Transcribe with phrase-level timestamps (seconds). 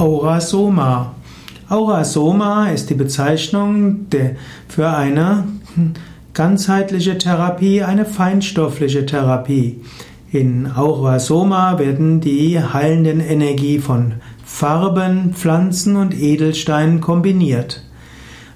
[0.00, 1.14] Aurasoma.
[1.68, 4.06] Aurasoma ist die Bezeichnung
[4.66, 5.44] für eine
[6.32, 9.82] ganzheitliche Therapie, eine feinstoffliche Therapie.
[10.32, 17.84] In Aurasoma werden die heilenden Energie von Farben, Pflanzen und Edelsteinen kombiniert.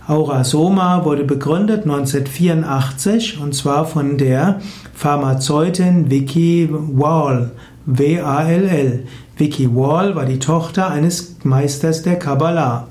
[0.06, 4.60] Aurasoma wurde begründet 1984 und zwar von der
[4.94, 7.50] Pharmazeutin Vicky Wall,
[7.86, 9.06] W-A-L-L.
[9.36, 12.88] Vicky Wall war die Tochter eines Meisters der Kabbalah.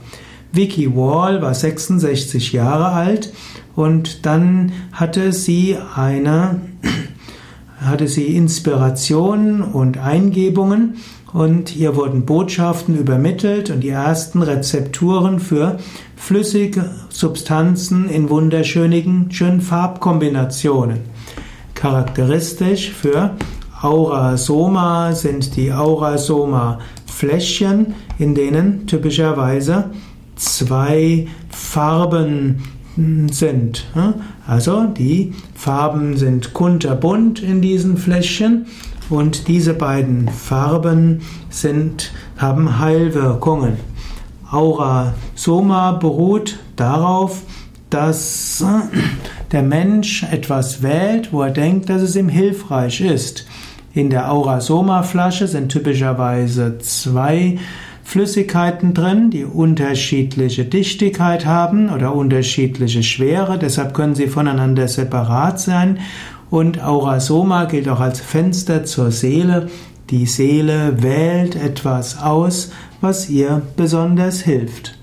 [0.52, 3.34] Vicky Wall war 66 Jahre alt
[3.76, 6.62] und dann hatte sie eine
[7.80, 10.98] hatte sie Inspirationen und Eingebungen
[11.34, 15.80] und ihr wurden Botschaften übermittelt und die ersten Rezepturen für
[16.16, 21.00] flüssige Substanzen in wunderschönen schönen Farbkombinationen.
[21.74, 23.32] Charakteristisch für
[23.84, 29.92] Aurasoma sind die Aurasoma Fläschchen, in denen typischerweise
[30.38, 32.64] zwei Farben
[33.30, 33.86] sind.
[34.48, 38.68] Also die Farben sind kunterbunt in diesen Fläschchen
[39.10, 43.74] und diese beiden Farben sind, haben Heilwirkungen.
[44.50, 47.42] Aura Soma beruht darauf,
[47.90, 48.64] dass
[49.52, 53.46] der Mensch etwas wählt, wo er denkt, dass es ihm hilfreich ist.
[53.96, 57.60] In der Aura Soma Flasche sind typischerweise zwei
[58.04, 66.00] Flüssigkeiten drin, die unterschiedliche Dichtigkeit haben oder unterschiedliche Schwere, deshalb können sie voneinander separat sein
[66.50, 69.70] und Aurasoma gilt auch als Fenster zur Seele.
[70.10, 74.98] Die Seele wählt etwas aus, was ihr besonders hilft.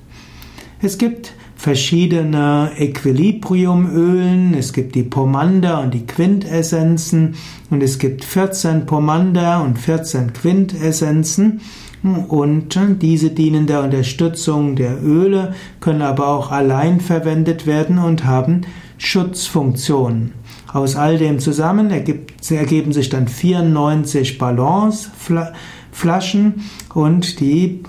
[0.82, 7.34] Es gibt verschiedene Equilibriumölen, es gibt die Pomander und die Quintessenzen.
[7.68, 11.60] Und es gibt 14 Pomander und 14 Quintessenzen.
[12.02, 18.62] Und diese dienen der Unterstützung der Öle, können aber auch allein verwendet werden und haben
[18.96, 20.32] Schutzfunktionen.
[20.72, 26.62] Aus all dem zusammen ergeben sich dann 94 Balanceflaschen
[26.94, 27.82] und die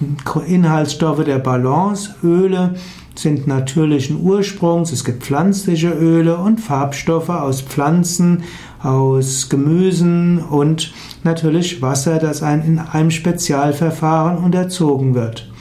[0.46, 2.76] Inhaltsstoffe der Balanceöle
[3.16, 4.92] sind natürlichen Ursprungs.
[4.92, 8.44] Es gibt pflanzliche Öle und Farbstoffe aus Pflanzen,
[8.82, 15.52] aus Gemüsen und natürlich Wasser, das in einem Spezialverfahren unterzogen wird.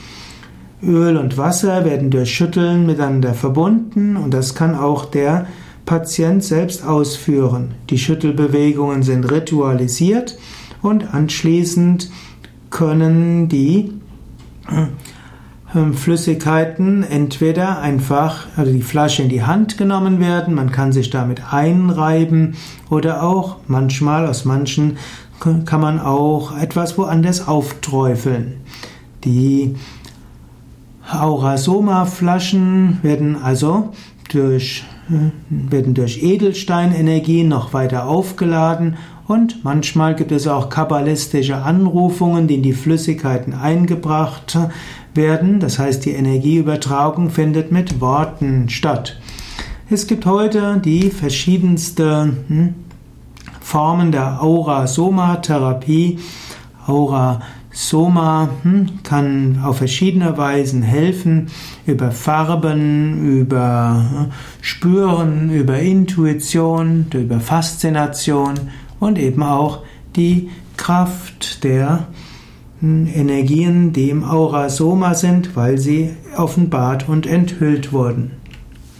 [0.83, 5.45] Öl und Wasser werden durch Schütteln miteinander verbunden und das kann auch der
[5.85, 7.75] Patient selbst ausführen.
[7.89, 10.37] Die Schüttelbewegungen sind ritualisiert
[10.81, 12.09] und anschließend
[12.71, 13.91] können die
[15.93, 21.53] Flüssigkeiten entweder einfach, also die Flasche in die Hand genommen werden, man kann sich damit
[21.53, 22.55] einreiben
[22.89, 24.97] oder auch manchmal aus manchen
[25.39, 28.57] kann man auch etwas woanders aufträufeln.
[29.23, 29.75] Die
[31.11, 33.91] Aurasoma-Flaschen werden also
[34.31, 34.83] durch,
[35.49, 42.63] werden durch Edelsteinenergie noch weiter aufgeladen und manchmal gibt es auch kabbalistische Anrufungen, die in
[42.63, 44.57] die Flüssigkeiten eingebracht
[45.13, 45.59] werden.
[45.59, 49.19] Das heißt, die Energieübertragung findet mit Worten statt.
[49.89, 52.75] Es gibt heute die verschiedensten hm,
[53.61, 56.19] Formen der Aura-Soma-Therapie.
[56.87, 61.47] Aura Soma hm, kann auf verschiedene Weisen helfen,
[61.85, 68.55] über Farben, über hm, Spüren, über Intuition, über Faszination
[68.99, 69.79] und eben auch
[70.15, 72.07] die Kraft der
[72.81, 78.40] hm, Energien, die im Aura Soma sind, weil sie offenbart und enthüllt wurden.